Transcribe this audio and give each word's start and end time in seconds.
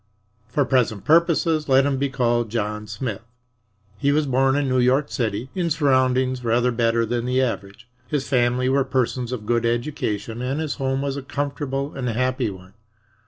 For 0.47 0.65
present 0.65 1.05
purposes 1.05 1.69
let 1.69 1.85
him 1.85 1.97
be 1.97 2.09
called 2.09 2.49
John 2.49 2.87
Smith. 2.87 3.21
He 3.99 4.11
was 4.11 4.25
born 4.25 4.55
in 4.55 4.67
New 4.67 4.79
York 4.79 5.11
City, 5.11 5.51
in 5.53 5.69
surroundings 5.69 6.43
rather 6.43 6.71
better 6.71 7.05
than 7.05 7.25
the 7.25 7.39
average. 7.39 7.87
His 8.07 8.27
family 8.27 8.67
were 8.67 8.83
persons 8.83 9.31
of 9.31 9.45
good 9.45 9.63
education 9.63 10.41
and 10.41 10.59
his 10.59 10.77
home 10.81 11.03
was 11.03 11.17
a 11.17 11.21
comfortable 11.21 11.93
and 11.93 12.09
happy 12.09 12.49
one. 12.49 12.73